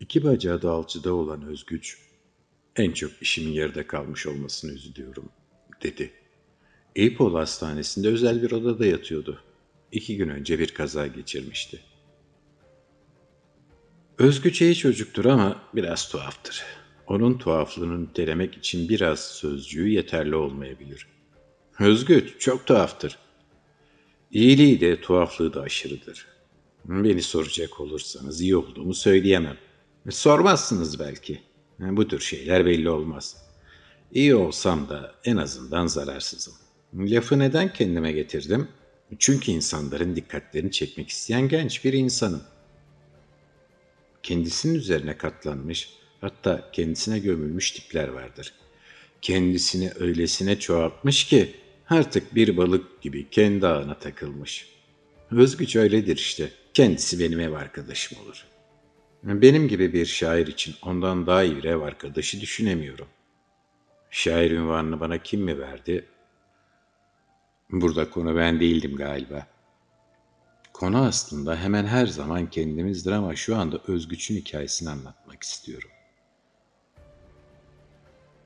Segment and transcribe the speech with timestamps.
[0.00, 1.98] İki bacağı da alçıda olan Özgüç,
[2.76, 5.28] en çok işimin yarıda kalmış olmasını üzülüyorum,
[5.82, 6.10] dedi.
[6.96, 9.40] Eyüpoğlu Hastanesi'nde özel bir odada yatıyordu.
[9.92, 11.80] İki gün önce bir kaza geçirmişti.
[14.18, 16.64] Özgüç iyi çocuktur ama biraz tuhaftır.
[17.06, 21.06] Onun tuhaflığını nitelemek için biraz sözcüğü yeterli olmayabilir.
[21.80, 23.18] Özgüç çok tuhaftır.
[24.32, 26.26] İyiliği de tuhaflığı da aşırıdır.
[26.84, 29.56] Beni soracak olursanız iyi olduğumu söyleyemem.
[30.10, 31.42] Sormazsınız belki.
[31.78, 33.36] Bu tür şeyler belli olmaz.
[34.12, 36.54] İyi olsam da en azından zararsızım.
[36.94, 38.68] Lafı neden kendime getirdim?
[39.18, 42.42] Çünkü insanların dikkatlerini çekmek isteyen genç bir insanım.
[44.22, 45.90] Kendisinin üzerine katlanmış,
[46.20, 48.54] hatta kendisine gömülmüş tipler vardır.
[49.22, 51.54] Kendisini öylesine çoğaltmış ki
[51.88, 54.68] artık bir balık gibi kendi ağına takılmış.
[55.30, 56.50] Özgüç öyledir işte.
[56.74, 58.44] Kendisi benim ev arkadaşım olur.
[59.24, 63.06] Benim gibi bir şair için ondan daha iyi bir ev arkadaşı düşünemiyorum.
[64.10, 66.04] Şair ünvanını bana kim mi verdi?
[67.70, 69.46] Burada konu ben değildim galiba.
[70.72, 75.90] Konu aslında hemen her zaman kendimizdir ama şu anda Özgüç'ün hikayesini anlatmak istiyorum.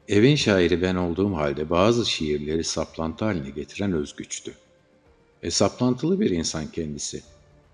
[0.09, 4.55] Evin şairi ben olduğum halde bazı şiirleri saplantı haline getiren Özgüç'tü.
[5.43, 7.23] E saplantılı bir insan kendisi.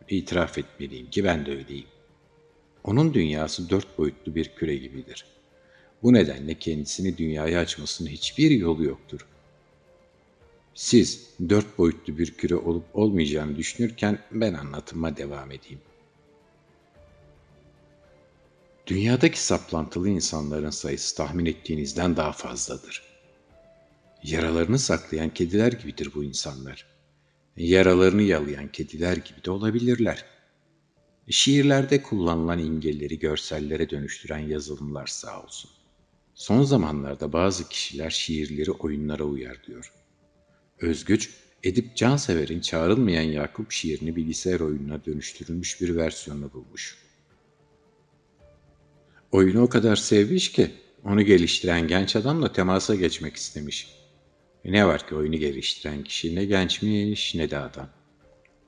[0.08, 1.93] İtiraf etmeliyim ki ben de öyleyim.
[2.84, 5.27] Onun dünyası dört boyutlu bir küre gibidir.
[6.02, 9.27] Bu nedenle kendisini dünyaya açmasının hiçbir yolu yoktur.
[10.74, 15.80] Siz dört boyutlu bir küre olup olmayacağını düşünürken ben anlatıma devam edeyim.
[18.86, 23.02] Dünyadaki saplantılı insanların sayısı tahmin ettiğinizden daha fazladır.
[24.22, 26.86] Yaralarını saklayan kediler gibidir bu insanlar.
[27.56, 30.33] Yaralarını yalayan kediler gibi de olabilirler.
[31.30, 35.70] Şiirlerde kullanılan imgeleri görsellere dönüştüren yazılımlar sağ olsun.
[36.34, 39.92] Son zamanlarda bazı kişiler şiirleri oyunlara uyar diyor.
[40.80, 41.30] Özgüç,
[41.63, 46.98] Edip Cansever'in Çağrılmayan Yakup şiirini bilgisayar oyununa dönüştürülmüş bir versiyonunu bulmuş.
[49.33, 50.70] Oyunu o kadar sevmiş ki
[51.05, 53.89] onu geliştiren genç adamla temasa geçmek istemiş.
[54.64, 57.89] E ne var ki oyunu geliştiren kişi ne gençmiş ne de adam.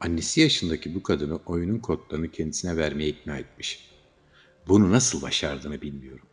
[0.00, 3.90] Annesi yaşındaki bu kadını oyunun kodlarını kendisine vermeye ikna etmiş.
[4.68, 6.26] Bunu nasıl başardığını bilmiyorum.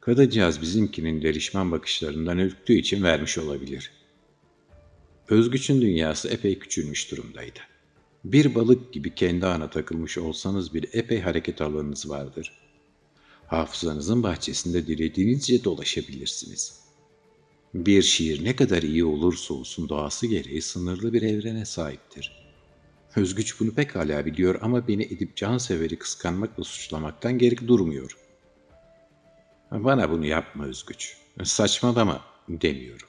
[0.00, 3.90] Kadıncağız bizimkinin derişman bakışlarından ürktüğü için vermiş olabilir.
[5.28, 7.58] Özgüç'ün dünyası epey küçülmüş durumdaydı.
[8.24, 12.52] Bir balık gibi kendi ana takılmış olsanız bir epey hareket alanınız vardır.
[13.46, 16.80] Hafızanızın bahçesinde dilediğinizce dolaşabilirsiniz.
[17.74, 22.41] Bir şiir ne kadar iyi olursa olsun doğası gereği sınırlı bir evrene sahiptir.
[23.16, 28.16] Özgüç bunu pekala biliyor ama beni Edip Cansever'i kıskanmakla suçlamaktan geri durmuyor.
[29.70, 31.16] Bana bunu yapma Özgüç.
[31.44, 33.08] Saçmalama demiyorum.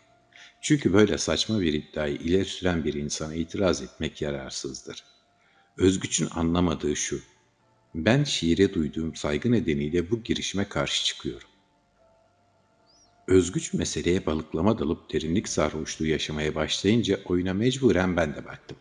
[0.61, 5.03] Çünkü böyle saçma bir iddiayı ileri süren bir insana itiraz etmek yararsızdır.
[5.77, 7.19] Özgüç'ün anlamadığı şu.
[7.95, 11.47] Ben şiire duyduğum saygı nedeniyle bu girişime karşı çıkıyorum.
[13.27, 18.77] Özgüç meseleye balıklama dalıp derinlik sarhoşluğu yaşamaya başlayınca oyuna mecburen ben de baktım.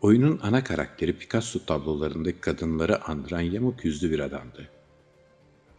[0.00, 4.68] Oyunun ana karakteri Picasso tablolarındaki kadınları andıran yamuk yüzlü bir adamdı.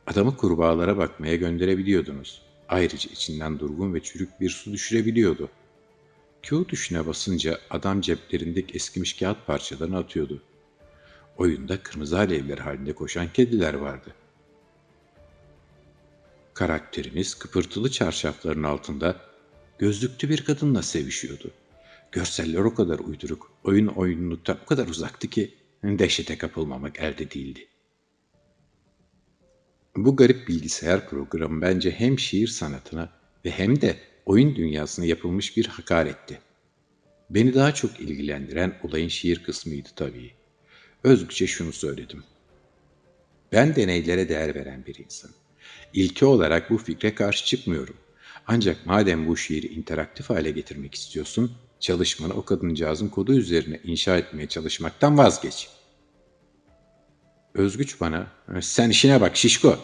[0.07, 2.41] Adamı kurbağalara bakmaya gönderebiliyordunuz.
[2.69, 5.49] Ayrıca içinden durgun ve çürük bir su düşürebiliyordu.
[6.43, 10.43] Q tuşuna basınca adam ceplerindeki eskimiş kağıt parçalarını atıyordu.
[11.37, 14.13] Oyunda kırmızı alevler halinde koşan kediler vardı.
[16.53, 19.21] Karakterimiz kıpırtılı çarşafların altında
[19.79, 21.51] gözlüklü bir kadınla sevişiyordu.
[22.17, 27.67] Görseller o kadar uyduruk, oyun oyunluktan o kadar uzaktı ki dehşete kapılmamak elde değildi.
[29.95, 33.09] Bu garip bilgisayar programı bence hem şiir sanatına
[33.45, 36.39] ve hem de oyun dünyasına yapılmış bir hakaretti.
[37.29, 40.31] Beni daha çok ilgilendiren olayın şiir kısmıydı tabii.
[41.03, 42.23] Özgüçe şunu söyledim.
[43.51, 45.31] Ben deneylere değer veren bir insan.
[45.93, 47.97] İlke olarak bu fikre karşı çıkmıyorum.
[48.47, 54.47] Ancak madem bu şiiri interaktif hale getirmek istiyorsun, çalışmanı o kadıncağızın kodu üzerine inşa etmeye
[54.47, 55.69] çalışmaktan vazgeç.
[57.53, 58.27] Özgüç bana,
[58.61, 59.79] sen işine bak şişko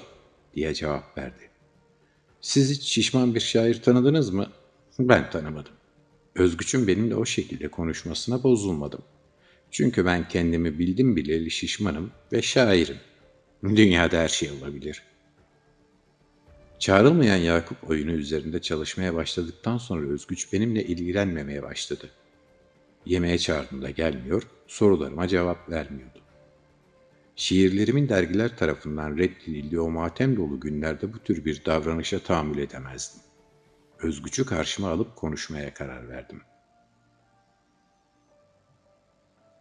[0.56, 1.50] diye cevap verdi.
[2.42, 4.52] Siz hiç şişman bir şair tanıdınız mı?
[5.00, 5.74] Ben tanımadım.
[6.36, 9.02] Özgüç'ün benimle o şekilde konuşmasına bozulmadım.
[9.72, 12.98] Çünkü ben kendimi bildim bileli şişmanım ve şairim.
[13.64, 15.04] Dünyada her şey olabilir.
[16.80, 22.10] Çağrılmayan Yakup oyunu üzerinde çalışmaya başladıktan sonra Özgüç benimle ilgilenmemeye başladı.
[23.06, 26.20] Yemeğe çağırdığımda gelmiyor, sorularıma cevap vermiyordu.
[27.36, 33.22] Şiirlerimin dergiler tarafından reddedildiği o matem dolu günlerde bu tür bir davranışa tahammül edemezdim.
[34.00, 36.42] Özgücü karşıma alıp konuşmaya karar verdim.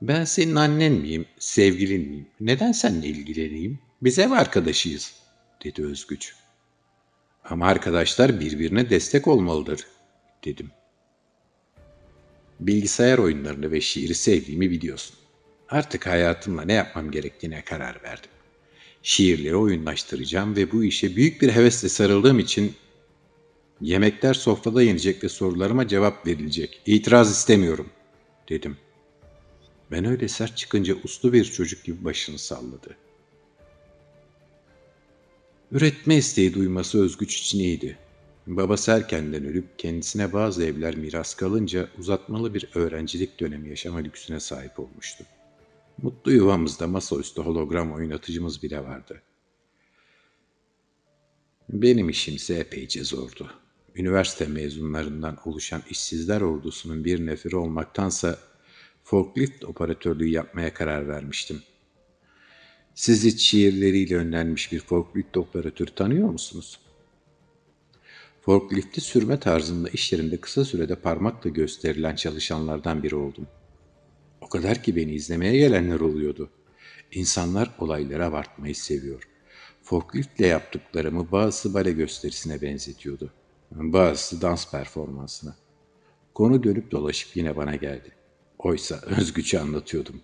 [0.02, 2.26] Ben senin annen miyim, sevgilin miyim?
[2.40, 3.78] Neden seninle ilgileneyim?
[4.02, 5.14] Biz ev arkadaşıyız,
[5.64, 6.34] dedi Özgüç.
[7.44, 9.86] Ama arkadaşlar birbirine destek olmalıdır,
[10.44, 10.70] dedim.
[12.60, 15.16] Bilgisayar oyunlarını ve şiiri sevdiğimi biliyorsun.
[15.68, 18.30] Artık hayatımla ne yapmam gerektiğine karar verdim.
[19.02, 22.74] Şiirleri oyunlaştıracağım ve bu işe büyük bir hevesle sarıldığım için
[23.80, 26.82] yemekler sofrada yenecek ve sorularıma cevap verilecek.
[26.86, 27.90] İtiraz istemiyorum,
[28.48, 28.76] dedim.
[29.90, 32.96] Ben öyle sert çıkınca uslu bir çocuk gibi başını salladı.
[35.72, 37.98] Üretme isteği duyması Özgüç için iyiydi.
[38.46, 44.80] Babası erkenden ölüp kendisine bazı evler miras kalınca uzatmalı bir öğrencilik dönemi yaşama lüksüne sahip
[44.80, 45.24] olmuştu.
[46.02, 49.22] Mutlu yuvamızda masaüstü hologram oynatıcımız bile vardı.
[51.68, 53.50] Benim işimse epeyce zordu.
[53.94, 58.38] Üniversite mezunlarından oluşan işsizler ordusunun bir neferi olmaktansa
[59.04, 61.62] forklift operatörlüğü yapmaya karar vermiştim.
[62.94, 66.80] Siz hiç şiirleriyle önlenmiş bir forklift operatörü tanıyor musunuz?
[68.40, 73.46] Forklifti sürme tarzında iş yerinde kısa sürede parmakla gösterilen çalışanlardan biri oldum.
[74.40, 76.50] O kadar ki beni izlemeye gelenler oluyordu.
[77.12, 79.28] İnsanlar olayları abartmayı seviyor.
[79.82, 83.32] Forkliftle yaptıklarımı bazısı bale gösterisine benzetiyordu.
[83.70, 85.56] Bazısı dans performansına.
[86.34, 88.12] Konu dönüp dolaşıp yine bana geldi.
[88.58, 90.20] Oysa Özgüç'ü anlatıyordum.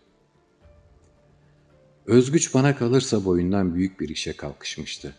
[2.09, 5.15] Özgüç bana kalırsa boyundan büyük bir işe kalkışmıştı.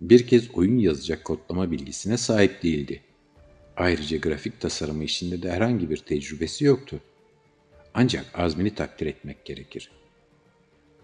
[0.00, 3.00] Bir kez oyun yazacak kodlama bilgisine sahip değildi.
[3.76, 7.00] Ayrıca grafik tasarımı işinde de herhangi bir tecrübesi yoktu.
[7.94, 9.90] Ancak azmini takdir etmek gerekir.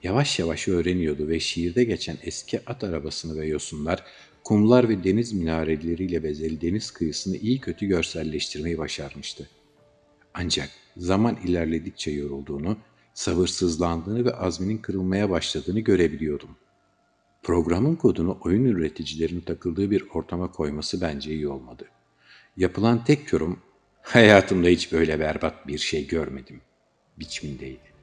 [0.03, 4.05] Yavaş yavaş öğreniyordu ve şiirde geçen eski at arabasını ve yosunlar,
[4.45, 9.49] kumlar ve deniz minareleriyle bezeli deniz kıyısını iyi kötü görselleştirmeyi başarmıştı.
[10.35, 12.77] Ancak zaman ilerledikçe yorulduğunu,
[13.17, 16.57] sabırsızlandığını ve azminin kırılmaya başladığını görebiliyordum.
[17.43, 21.85] Programın kodunu oyun üreticilerin takıldığı bir ortama koyması bence iyi olmadı.
[22.57, 23.61] Yapılan tek yorum,
[24.03, 26.61] hayatımda hiç böyle berbat bir şey görmedim,
[27.19, 27.97] biçimindeydi.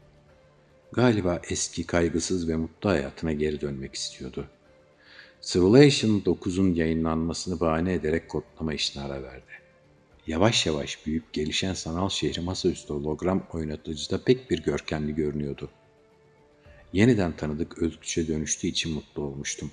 [0.91, 4.47] Galiba eski kaygısız ve mutlu hayatına geri dönmek istiyordu.
[5.41, 9.62] Civilization 9'un yayınlanmasını bahane ederek kodlama işine ara verdi.
[10.27, 15.69] Yavaş yavaş büyüyüp gelişen sanal şehri masaüstü hologram oynatıcıda pek bir görkemli görünüyordu.
[16.93, 19.71] Yeniden tanıdık özgüçe dönüştüğü için mutlu olmuştum.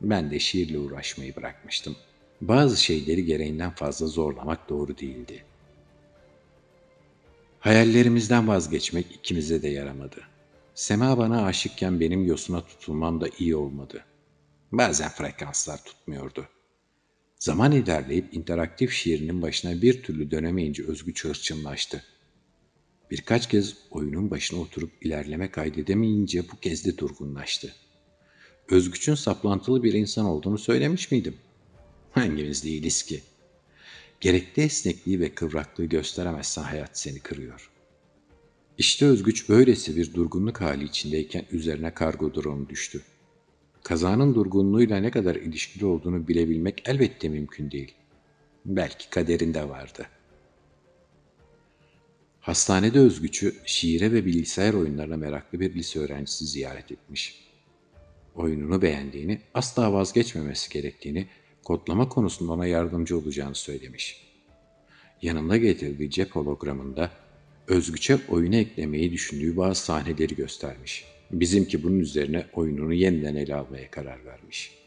[0.00, 1.96] Ben de şiirle uğraşmayı bırakmıştım.
[2.40, 5.44] Bazı şeyleri gereğinden fazla zorlamak doğru değildi.
[7.60, 10.20] Hayallerimizden vazgeçmek ikimize de yaramadı.
[10.74, 14.04] Sema bana aşıkken benim yosuna tutulmam da iyi olmadı.
[14.72, 16.48] Bazen frekanslar tutmuyordu.
[17.42, 22.04] Zaman ilerleyip interaktif şiirinin başına bir türlü dönemeyince Özgüç hırçınlaştı.
[23.10, 27.74] Birkaç kez oyunun başına oturup ilerleme kaydedemeyince bu kez de durgunlaştı.
[28.70, 31.36] Özgüç'ün saplantılı bir insan olduğunu söylemiş miydim?
[32.12, 33.20] Hangimiz değiliz ki?
[34.20, 37.70] Gerekli esnekliği ve kıvraklığı gösteremezsen hayat seni kırıyor.
[38.78, 43.02] İşte Özgüç böylesi bir durgunluk hali içindeyken üzerine kargo dronu düştü.
[43.82, 47.94] Kazanın durgunluğuyla ne kadar ilişkili olduğunu bilebilmek elbette mümkün değil.
[48.64, 50.06] Belki kaderinde vardı.
[52.40, 57.44] Hastanede Özgüç'ü şiire ve bilgisayar oyunlarına meraklı bir lise öğrencisi ziyaret etmiş.
[58.34, 61.26] Oyununu beğendiğini, asla vazgeçmemesi gerektiğini,
[61.64, 64.32] kodlama konusunda ona yardımcı olacağını söylemiş.
[65.22, 67.10] Yanında getirdiği cep hologramında
[67.68, 71.11] Özgüç'e oyuna eklemeyi düşündüğü bazı sahneleri göstermiş.
[71.32, 74.78] Bizimki bunun üzerine oyununu yeniden ele almaya karar vermiş.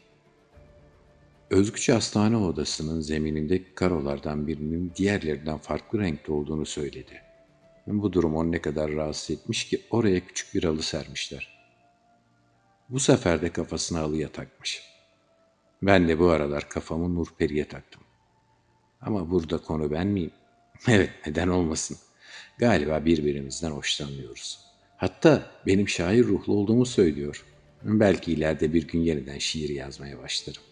[1.50, 7.22] Özgüç hastane odasının zeminindeki karolardan birinin diğerlerinden farklı renkte olduğunu söyledi.
[7.86, 11.56] Bu durum onu ne kadar rahatsız etmiş ki oraya küçük bir halı sermişler.
[12.88, 14.82] Bu sefer de kafasına halıya takmış.
[15.82, 18.02] Ben de bu aralar kafamı Nurperi'ye taktım.
[19.00, 20.30] Ama burada konu ben miyim?
[20.88, 21.96] Evet neden olmasın.
[22.58, 24.65] Galiba birbirimizden hoşlanmıyoruz.
[24.96, 27.44] Hatta benim şair ruhlu olduğumu söylüyor.
[27.82, 30.62] Belki ileride bir gün yeniden şiir yazmaya başlarım.